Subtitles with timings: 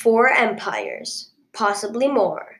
[0.00, 2.56] four empires, possibly more.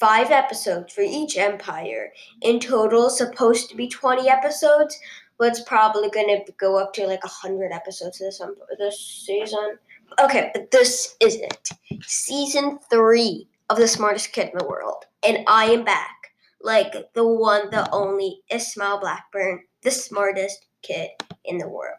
[0.00, 2.12] Five episodes for each empire.
[2.42, 4.98] In total, supposed to be 20 episodes,
[5.38, 9.78] but it's probably going to go up to like 100 episodes this, um, this season.
[10.20, 11.68] Okay, but this is it.
[12.02, 15.04] Season three of The Smartest Kid in the World.
[15.26, 16.14] And I am back.
[16.62, 21.10] Like the one, the only Ismael Blackburn, the smartest kid
[21.44, 21.98] in the world.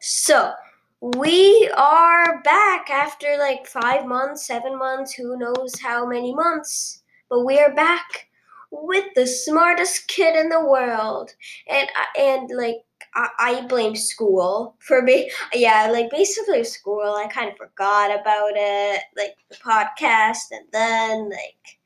[0.00, 0.52] So,
[1.00, 7.02] we are back after like five months, seven months, who knows how many months.
[7.30, 8.28] But we are back
[8.70, 11.34] with the smartest kid in the world.
[11.68, 12.76] And, uh, and like,
[13.14, 15.30] I, I blame school for me.
[15.54, 17.14] Yeah, like basically school.
[17.16, 21.78] I kind of forgot about it, like the podcast, and then like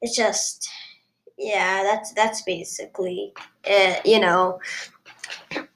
[0.00, 0.68] it's just
[1.38, 1.82] yeah.
[1.82, 3.32] That's that's basically
[3.64, 4.60] it, you know.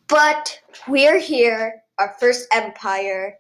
[0.09, 3.35] But we're here, our first empire,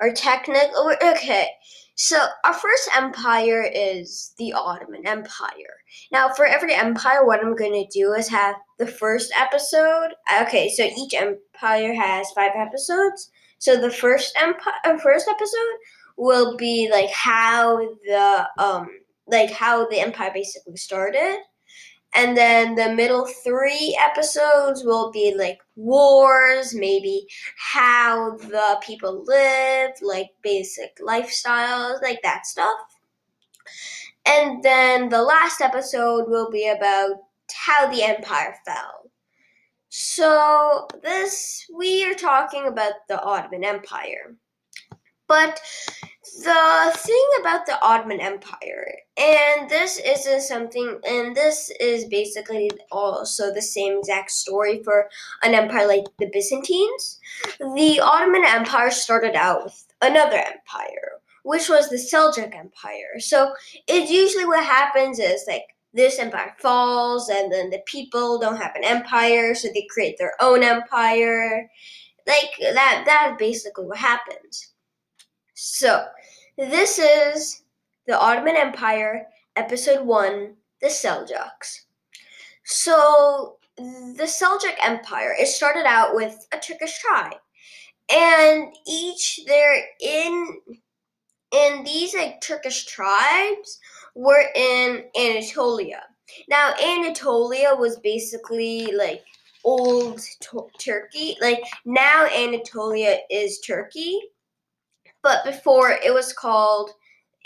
[0.00, 0.92] our technical.
[1.02, 1.48] Okay,
[1.94, 5.80] so our first empire is the Ottoman Empire.
[6.12, 10.10] Now, for every empire, what I'm going to do is have the first episode.
[10.42, 13.30] Okay, so each empire has five episodes.
[13.58, 15.76] So the first empire, uh, first episode
[16.18, 18.88] will be like how the um
[19.26, 21.38] like how the empire basically started.
[22.16, 27.26] And then the middle three episodes will be like wars, maybe
[27.58, 32.78] how the people live, like basic lifestyles, like that stuff.
[34.26, 37.16] And then the last episode will be about
[37.52, 39.10] how the empire fell.
[39.90, 44.34] So, this, we are talking about the Ottoman Empire.
[45.28, 45.60] But
[46.42, 53.52] the thing about the Ottoman Empire, and this isn't something, and this is basically also
[53.52, 55.08] the same exact story for
[55.42, 57.20] an empire like the Byzantines.
[57.58, 63.18] The Ottoman Empire started out with another empire, which was the Seljuk Empire.
[63.18, 63.52] So
[63.86, 68.74] it's usually what happens is like this empire falls, and then the people don't have
[68.74, 71.70] an empire, so they create their own empire.
[72.26, 74.72] Like that, that's basically what happens.
[75.58, 76.04] So,
[76.58, 77.62] this is
[78.06, 81.84] the Ottoman Empire, Episode 1 The Seljuks.
[82.66, 87.38] So, the Seljuk Empire, it started out with a Turkish tribe.
[88.12, 90.58] And each, they're in,
[91.54, 93.80] and these like Turkish tribes
[94.14, 96.02] were in Anatolia.
[96.50, 99.24] Now, Anatolia was basically like
[99.64, 101.38] old to- Turkey.
[101.40, 104.20] Like, now Anatolia is Turkey
[105.22, 106.90] but before it was called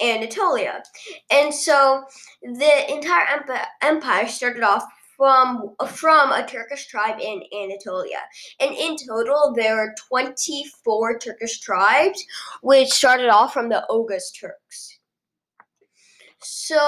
[0.01, 0.83] Anatolia.
[1.31, 2.05] And so
[2.43, 3.45] the entire
[3.83, 4.85] empire started off
[5.17, 8.21] from from a Turkish tribe in Anatolia.
[8.59, 12.25] And in total there are 24 Turkish tribes
[12.63, 14.99] which started off from the Oghuz Turks.
[16.39, 16.79] So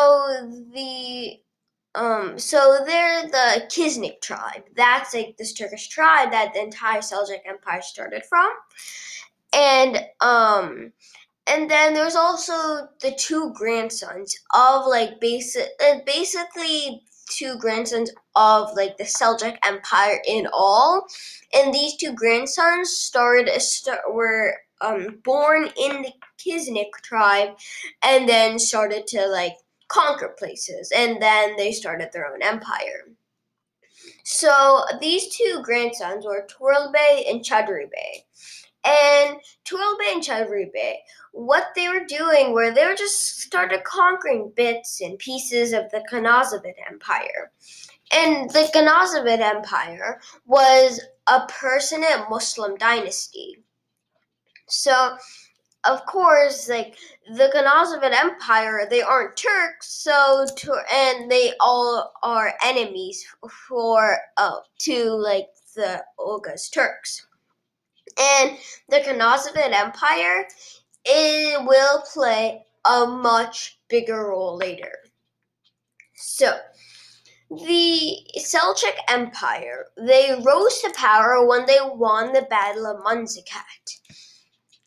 [0.73, 1.41] the
[1.95, 4.63] um so they're the Kiznik tribe.
[4.77, 8.51] That's like this Turkish tribe that the entire Seljuk Empire started from
[9.53, 10.93] and um
[11.47, 18.75] and then there's also the two grandsons of like basic uh, basically two grandsons of
[18.77, 21.07] like the Seljuk Empire in all,
[21.53, 27.57] and these two grandsons started start, were um, born in the Kiznik tribe,
[28.05, 29.55] and then started to like
[29.89, 33.09] conquer places, and then they started their own empire.
[34.25, 36.93] So these two grandsons were Tural
[37.29, 38.25] and Chadri Bey.
[38.85, 40.71] And Tural and Chadri
[41.33, 46.05] what they were doing were they were just started conquering bits and pieces of the
[46.11, 47.53] Khanate Empire.
[48.13, 53.63] And the Khanate Empire was a Persian Muslim dynasty.
[54.69, 55.17] So,
[55.85, 56.97] of course, like
[57.35, 63.25] the Khanate Empire, they aren't Turks, so to, and they all are enemies
[63.69, 67.27] for uh, to like the Oghuz Turks
[68.19, 68.59] and
[68.89, 70.47] the Khanate Empire,
[71.05, 74.93] it will play a much bigger role later.
[76.15, 76.59] So,
[77.51, 83.99] the Seljuk Empire, they rose to power when they won the Battle of Manzikert.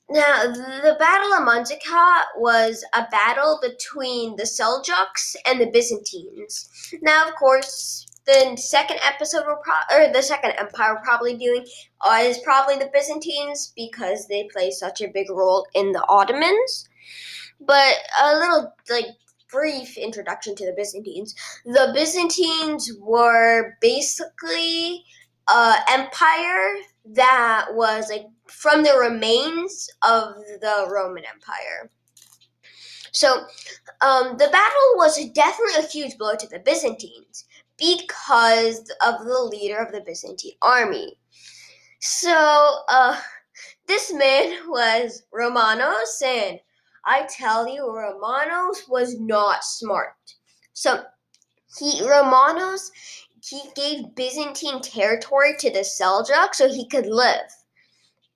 [0.10, 6.70] Now, the Battle of Manzikert was a battle between the Seljuks and the Byzantines.
[7.02, 11.66] Now, of course, the second episode will pro- or the second empire we're probably doing
[12.02, 16.90] uh, is probably the Byzantines because they play such a big role in the Ottomans.
[17.60, 19.06] But a little like
[19.50, 21.36] brief introduction to the Byzantines.
[21.66, 25.04] The Byzantines were basically
[25.48, 26.78] an empire
[27.14, 31.90] that was like from the remains of the Roman Empire.
[33.16, 33.46] So
[34.02, 37.46] um, the battle was definitely a huge blow to the Byzantines
[37.78, 41.18] because of the leader of the Byzantine army.
[42.02, 43.18] So uh,
[43.88, 46.60] this man was Romanos, and
[47.06, 50.16] I tell you, Romanos was not smart.
[50.74, 51.06] So
[51.80, 52.92] he Romanos
[53.42, 57.48] he gave Byzantine territory to the Seljuk so he could live.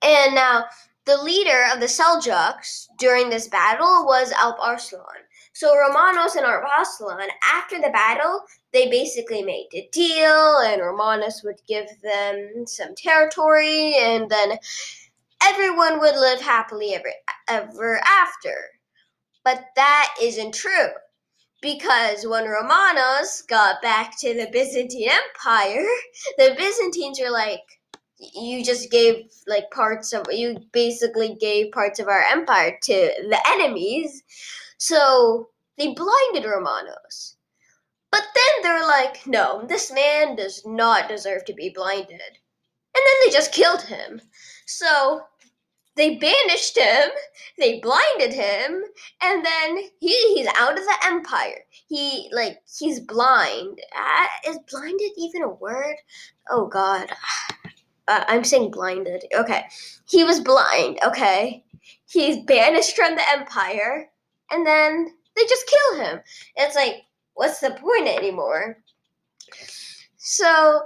[0.02, 0.66] And now
[1.10, 5.26] the leader of the Seljuks during this battle was Alp Arslan.
[5.54, 11.42] So Romanos and Alp Arslan, after the battle, they basically made a deal, and Romanos
[11.44, 14.60] would give them some territory, and then
[15.42, 17.12] everyone would live happily ever,
[17.48, 18.56] ever after.
[19.44, 20.90] But that isn't true.
[21.60, 25.88] Because when Romanos got back to the Byzantine Empire,
[26.38, 27.64] the Byzantines were like,
[28.20, 33.40] you just gave like parts of you basically gave parts of our empire to the
[33.48, 34.24] enemies.
[34.78, 37.38] So they blinded romanos.
[38.12, 42.12] But then they're like no this man does not deserve to be blinded.
[42.12, 44.22] And then they just killed him.
[44.66, 45.22] So
[45.96, 47.10] they banished him
[47.58, 48.84] they blinded him
[49.22, 51.64] and then he, he's out of the empire.
[51.88, 53.80] He like he's blind.
[53.98, 55.96] Uh, is blinded even a word?
[56.50, 57.10] Oh god
[58.10, 59.24] uh, I'm saying blinded.
[59.34, 59.64] Okay.
[60.10, 61.64] He was blind, okay?
[62.10, 64.10] He's banished from the Empire,
[64.52, 66.20] and then they just kill him.
[66.56, 67.04] It's like,
[67.36, 68.80] what's the point anymore?
[70.18, 70.82] So,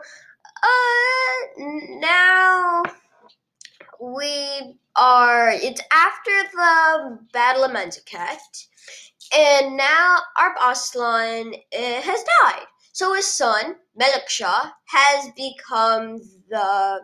[0.64, 2.84] uh, now
[4.02, 8.68] we are, it's after the Battle of Manzikert,
[9.36, 12.66] and now Alp Arslan uh, has died.
[12.92, 17.00] So his son, Melikshah, has become the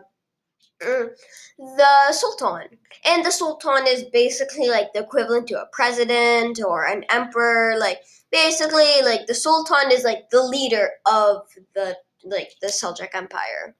[0.80, 2.78] the Sultan.
[3.04, 7.78] And the Sultan is basically like the equivalent to a president or an emperor.
[7.78, 8.00] Like
[8.32, 11.42] basically like the Sultan is like the leader of
[11.74, 13.74] the like the Seljuk Empire.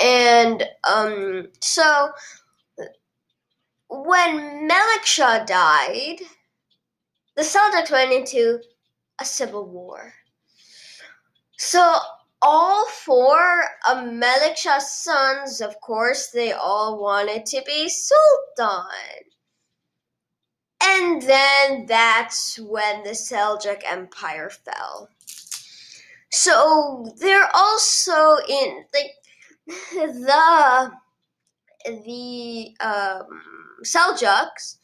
[0.00, 2.10] And um so
[3.88, 6.20] when Melikshah died,
[7.36, 8.60] the Seljuks went into
[9.20, 10.14] a civil war.
[11.58, 11.98] So
[12.42, 18.84] all four of Melikshah's sons, of course, they all wanted to be Sultan.
[20.82, 25.10] And then that's when the Seljuk Empire fell.
[26.30, 29.12] So they're also in like
[29.92, 30.90] the
[31.84, 33.26] the um,
[33.84, 34.76] Seljuks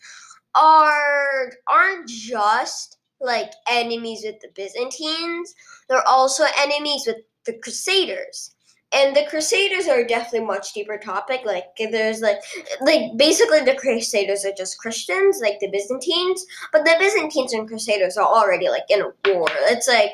[0.54, 5.54] are aren't just like enemies with the Byzantines.
[5.88, 8.52] They're also enemies with the Crusaders.
[8.92, 11.40] And the Crusaders are definitely much deeper topic.
[11.44, 12.38] Like there's like
[12.80, 16.46] like basically the Crusaders are just Christians, like the Byzantines.
[16.72, 19.48] But the Byzantines and Crusaders are already like in a war.
[19.64, 20.12] It's like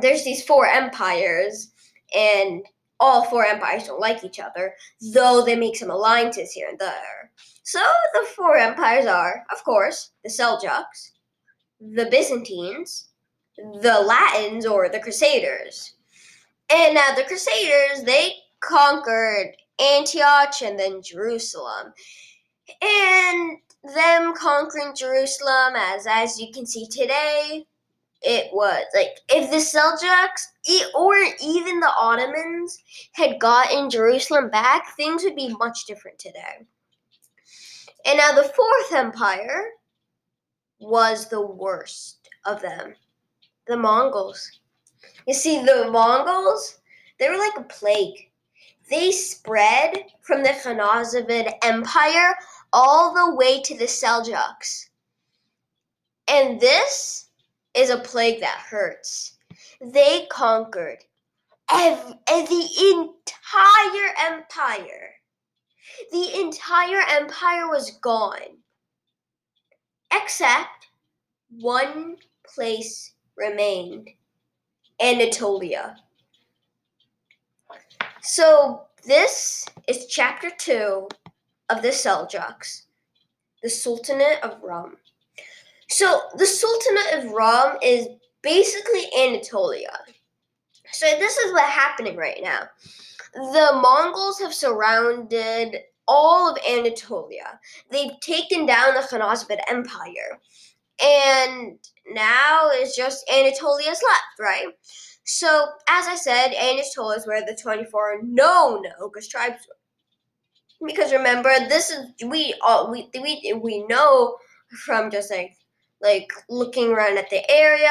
[0.00, 1.72] there's these four empires
[2.16, 2.64] and
[3.00, 4.74] all four empires don't like each other,
[5.12, 7.30] though they make some alliances here and there.
[7.64, 7.80] So
[8.14, 11.10] the four empires are, of course, the Seljuks,
[11.80, 13.08] the Byzantines,
[13.56, 15.93] the Latins or the Crusaders.
[16.74, 21.92] And now the Crusaders, they conquered Antioch and then Jerusalem.
[22.82, 23.58] And
[23.94, 27.64] them conquering Jerusalem, as as you can see today,
[28.22, 30.46] it was like if the Seljuks
[30.96, 32.76] or even the Ottomans
[33.12, 36.66] had gotten Jerusalem back, things would be much different today.
[38.04, 39.64] And now the Fourth Empire
[40.80, 42.94] was the worst of them,
[43.68, 44.50] the Mongols.
[45.26, 46.78] You see, the Mongols,
[47.18, 48.30] they were like a plague.
[48.90, 52.36] They spread from the Khanate Empire
[52.72, 54.90] all the way to the Seljuks.
[56.28, 57.28] And this
[57.74, 59.38] is a plague that hurts.
[59.80, 61.04] They conquered
[61.70, 65.14] every, the entire empire.
[66.12, 68.58] The entire empire was gone,
[70.12, 70.88] except
[71.50, 72.16] one
[72.46, 74.10] place remained
[75.02, 75.96] Anatolia.
[78.22, 81.08] So this is chapter two
[81.68, 82.82] of the Seljuks,
[83.62, 84.96] the Sultanate of Rum.
[85.88, 88.08] So the Sultanate of Rum is
[88.42, 89.98] basically Anatolia.
[90.92, 92.68] So this is what's happening right now.
[93.34, 97.58] The Mongols have surrounded all of Anatolia.
[97.90, 100.40] They've taken down the Khanate Empire.
[101.02, 101.78] And
[102.10, 104.66] now it's just Anatolia's left, right?
[105.24, 110.86] So, as I said, Anatolia is where the 24 known Oghuz tribes were.
[110.86, 114.36] Because remember, this is we all we we we know
[114.84, 115.56] from just like
[116.04, 117.90] like looking around at the area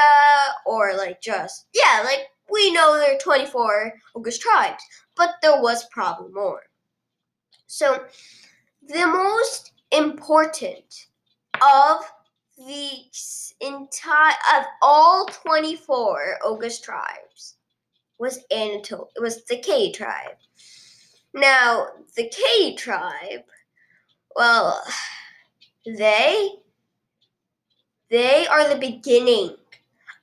[0.64, 4.82] or like just yeah like we know there are 24 Ogish tribes
[5.16, 6.62] but there was probably more
[7.66, 8.04] so
[8.86, 11.06] the most important
[11.54, 12.00] of
[12.56, 13.04] the
[13.60, 17.56] entire of all 24 Ogish tribes
[18.18, 20.36] was Anatol it was the Kayi tribe
[21.34, 23.44] now the Kayi tribe
[24.36, 24.82] well
[25.84, 26.50] they
[28.10, 29.56] they are the beginning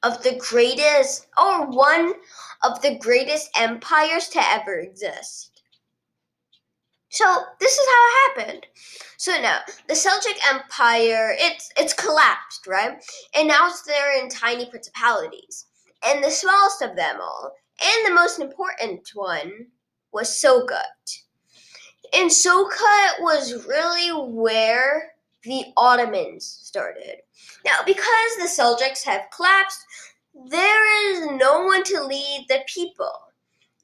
[0.04, 2.14] of the greatest, or one
[2.64, 5.51] of the greatest empires to ever exist.
[7.12, 7.26] So
[7.60, 8.68] this is how it happened.
[9.18, 13.04] So now the Seljuk Empire, it's it's collapsed, right?
[13.36, 15.66] And now it's there in tiny principalities.
[16.06, 17.52] And the smallest of them all,
[17.84, 19.68] and the most important one,
[20.12, 21.22] was Sogut.
[22.14, 25.12] And Sogut was really where
[25.44, 27.18] the Ottomans started.
[27.66, 28.06] Now, because
[28.38, 29.86] the Seljuks have collapsed,
[30.50, 33.31] there is no one to lead the people.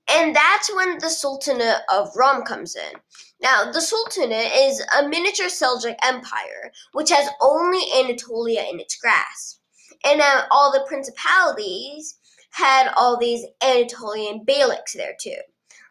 [0.09, 2.99] And that's when the Sultanate of Rum comes in.
[3.41, 9.59] Now, the Sultanate is a miniature Seljuk empire, which has only Anatolia in its grasp.
[10.05, 12.17] And now all the principalities
[12.51, 15.37] had all these Anatolian beyliks there too.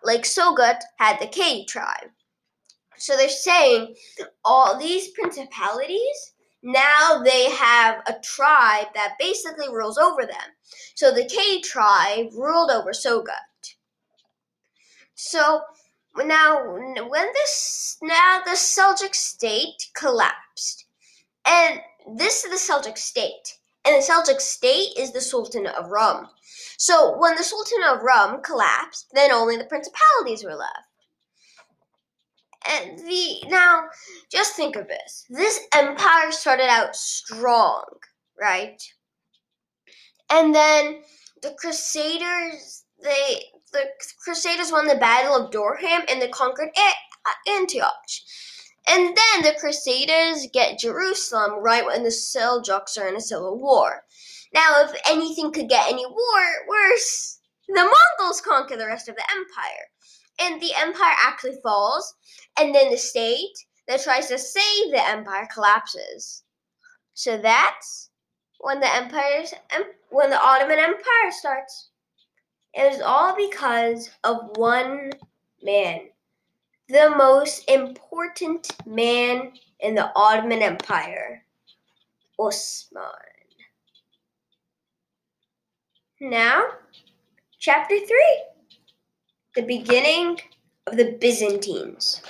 [0.03, 2.11] Like Sogut had the Kayi tribe.
[2.97, 3.95] So they're saying
[4.45, 6.33] all these principalities
[6.67, 10.51] now they have a tribe that basically rules over them.
[10.97, 13.47] So the Kayi tribe ruled over Sogut.
[15.17, 15.63] So
[16.17, 20.85] now when this now the Seljuk state collapsed.
[21.47, 21.81] And
[22.17, 23.59] this is the Seljuk state.
[23.85, 26.29] And the Seljuk state is the Sultan of Rum.
[26.77, 30.71] So when the Sultan of Rum collapsed, then only the principalities were left.
[32.69, 33.85] And the now,
[34.31, 35.25] just think of this.
[35.31, 37.85] This empire started out strong,
[38.39, 38.83] right?
[40.31, 41.03] And then
[41.43, 43.85] the Crusaders, they the
[44.23, 47.93] Crusaders won the Battle of Dorylaeum and they conquered uh, Antioch.
[48.89, 54.05] And then the Crusaders get Jerusalem right when the Seljuks are in a civil war.
[54.55, 59.25] Now, if anything could get any war worse, the Mongols conquer the rest of the
[59.31, 59.89] empire
[60.39, 62.15] and the empire actually falls,
[62.59, 63.57] and then the state
[63.89, 66.43] that tries to save the empire collapses.
[67.15, 68.11] So that's
[68.61, 69.55] when the empire's
[70.11, 71.91] when the Ottoman Empire starts.
[72.77, 75.13] It is all because of one
[75.63, 76.01] man,
[76.89, 81.43] the most important man in the Ottoman Empire,
[82.39, 83.03] Osman.
[86.21, 86.65] Now,
[87.59, 88.45] chapter 3
[89.57, 90.39] the beginning
[90.87, 92.21] of the Byzantines.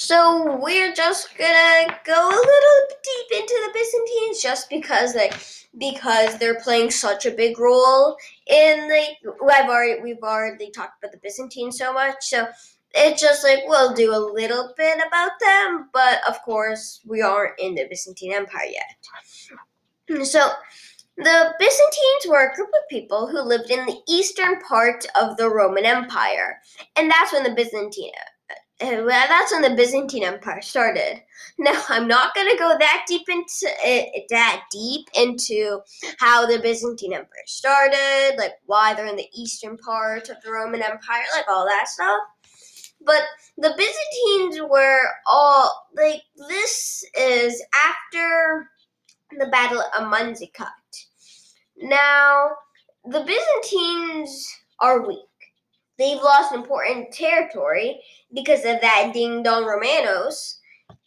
[0.00, 5.38] So we're just gonna go a little deep into the Byzantines just because like
[5.76, 8.16] because they're playing such a big role
[8.46, 9.04] in the
[9.52, 12.48] I've already we've already talked about the Byzantines so much, so
[12.94, 17.60] it's just like we'll do a little bit about them, but of course we aren't
[17.60, 20.24] in the Byzantine Empire yet.
[20.24, 20.48] So
[21.18, 25.50] the Byzantines were a group of people who lived in the eastern part of the
[25.50, 26.58] Roman Empire,
[26.96, 28.12] and that's when the Byzantine
[28.82, 31.22] uh, that's when the Byzantine Empire started.
[31.58, 35.80] Now, I'm not going to go that deep into it, that deep into
[36.18, 40.80] how the Byzantine Empire started, like why they're in the eastern part of the Roman
[40.80, 42.20] Empire, like all that stuff.
[43.04, 43.22] But
[43.58, 48.70] the Byzantines were all like this is after
[49.38, 50.66] the Battle of Manzikert.
[51.76, 52.52] Now,
[53.04, 54.48] the Byzantines
[54.80, 55.29] are weak.
[56.00, 58.00] They've lost important territory
[58.32, 60.58] because of that ding dong Romanos.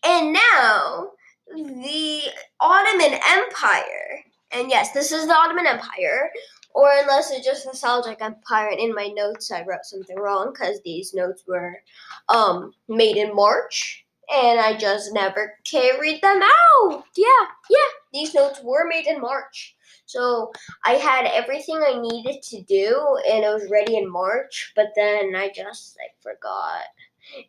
[0.05, 1.09] And now,
[1.47, 2.21] the
[2.59, 6.29] Ottoman Empire, and yes, this is the Ottoman Empire,
[6.75, 10.53] or unless it's just the Seljuk Empire, and in my notes I wrote something wrong
[10.53, 11.81] because these notes were
[12.29, 17.03] um, made in March, and I just never carried them out.
[17.15, 19.75] Yeah, yeah, these notes were made in March.
[20.05, 20.51] So
[20.85, 24.73] I had everything I needed to do, and it was ready in March.
[24.75, 26.83] But then I just like forgot.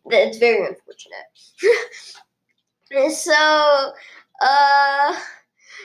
[0.05, 1.25] It's very unfortunate.
[3.15, 3.93] so,
[4.41, 5.19] uh.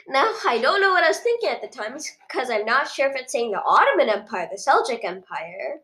[0.08, 1.96] Now, I don't know what I was thinking at the time
[2.28, 5.80] because I'm not sure if it's saying the Ottoman Empire, the Seljuk Empire.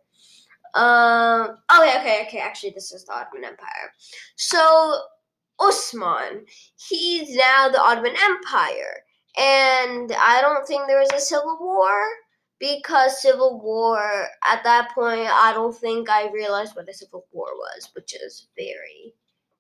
[0.76, 3.92] Um, oh, yeah, okay, okay, actually, this is the Ottoman Empire.
[4.36, 5.00] So,
[5.58, 6.44] Osman,
[6.76, 9.02] he's now the Ottoman Empire.
[9.38, 11.98] And I don't think there was a civil war
[12.58, 17.48] because civil war at that point I don't think I realized what a civil war
[17.54, 19.14] was, which is very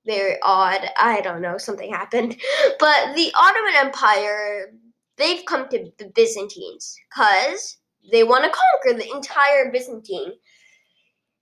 [0.06, 0.80] very odd.
[0.96, 2.36] I don't know, something happened.
[2.78, 4.72] But the Ottoman Empire,
[5.16, 7.78] they've come to the Byzantines because
[8.12, 10.32] they want to conquer the entire Byzantine.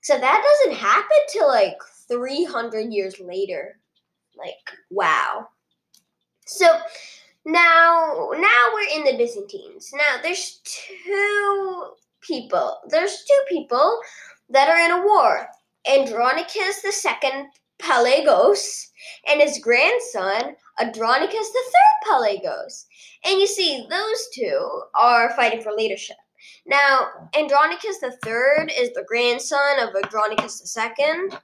[0.04, 3.80] So that doesn't happen till like 300 years later.
[4.36, 5.48] Like, wow.
[6.44, 6.66] So
[7.46, 9.90] now, now we're in the Byzantines.
[9.94, 11.84] Now there's two
[12.20, 12.80] people.
[12.88, 13.98] There's two people
[14.50, 15.48] that are in a war.
[15.90, 17.46] Andronicus II
[17.78, 18.90] Pelagos
[19.26, 22.84] and his grandson Andronicus III Pelagos.
[23.24, 26.16] And you see, those two are fighting for leadership.
[26.66, 31.38] Now, Andronicus III is the grandson of Andronicus II.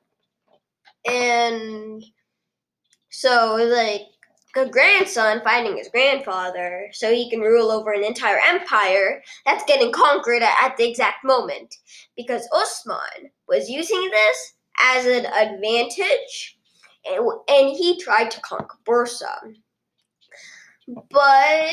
[1.07, 2.05] And
[3.11, 4.03] so, like,
[4.57, 9.93] a grandson fighting his grandfather so he can rule over an entire empire that's getting
[9.93, 11.77] conquered at the exact moment.
[12.17, 16.59] Because Osman was using this as an advantage
[17.07, 19.55] and, and he tried to conquer Bursa.
[21.11, 21.71] But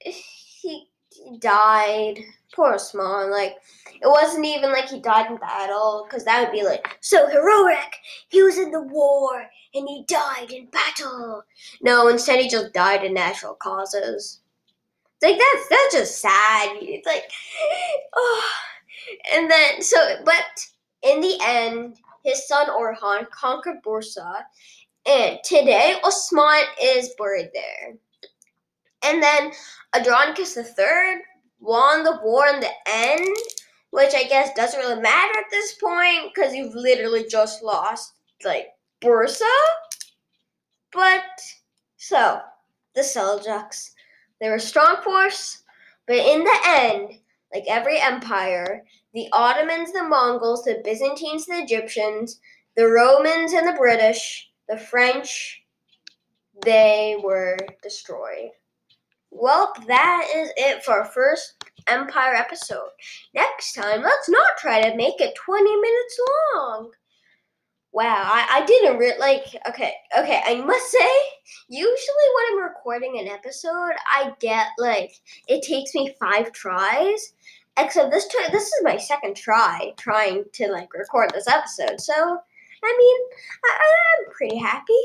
[0.00, 0.89] he
[1.38, 2.18] died.
[2.54, 3.30] Poor Osman.
[3.30, 7.28] Like, it wasn't even like he died in battle, because that would be like, so
[7.28, 7.96] heroic.
[8.28, 11.42] He was in the war, and he died in battle.
[11.82, 14.40] No, instead he just died in natural causes.
[15.22, 16.76] Like, that's, that's just sad.
[16.80, 17.30] It's like,
[18.16, 18.50] oh.
[19.32, 20.44] And then, so, but
[21.02, 24.42] in the end, his son Orhan conquered Bursa,
[25.06, 27.94] and today Osman is buried there.
[29.04, 29.52] And then
[29.94, 31.22] Andronicus III
[31.60, 33.36] won the war in the end,
[33.90, 38.14] which I guess doesn't really matter at this point because you've literally just lost
[38.44, 38.68] like
[39.02, 39.42] Bursa.
[40.92, 41.22] But
[41.96, 42.40] so
[42.94, 43.90] the Seljuks,
[44.40, 45.62] they were a strong force,
[46.06, 47.20] but in the end,
[47.52, 52.40] like every empire, the Ottomans, the Mongols, the Byzantines, the Egyptians,
[52.76, 55.62] the Romans, and the British, the French,
[56.64, 58.50] they were destroyed.
[59.30, 61.54] Well, that is it for our first
[61.86, 62.90] Empire episode.
[63.34, 66.20] Next time, let's not try to make it 20 minutes
[66.54, 66.90] long.
[67.92, 69.44] Wow, I, I didn't really like.
[69.68, 71.08] Okay, okay, I must say,
[71.68, 75.12] usually when I'm recording an episode, I get like
[75.48, 77.32] it takes me five tries.
[77.76, 82.00] Except this try, this is my second try trying to like record this episode.
[82.00, 85.02] So, I mean, I, I'm pretty happy.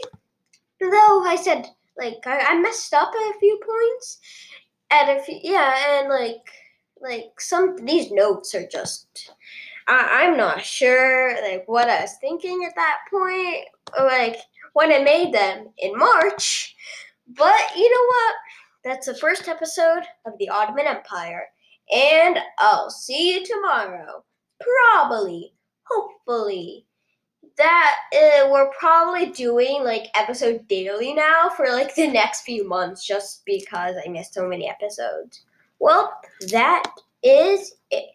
[0.80, 4.20] Though I said like I, I messed up at a few points,
[4.92, 6.46] and few yeah, and like
[7.02, 9.32] like some these notes are just
[9.88, 13.66] I, I'm not sure like what I was thinking at that point,
[14.00, 14.38] like
[14.74, 16.76] when I made them in March.
[17.28, 18.36] But you know what?
[18.84, 21.46] That's the first episode of the Ottoman Empire,
[21.92, 24.24] and I'll see you tomorrow.
[24.60, 25.54] Probably,
[25.84, 26.86] hopefully
[27.58, 33.06] that uh, we're probably doing like episode daily now for like the next few months
[33.06, 35.42] just because I missed so many episodes.
[35.80, 36.14] Well,
[36.52, 36.84] that
[37.24, 38.06] is it.